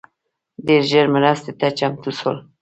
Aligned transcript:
ډېر 0.67 0.81
ژر 0.91 1.05
مرستي 1.15 1.51
ته 1.59 1.67
چمتو 1.77 2.11
سول 2.19 2.37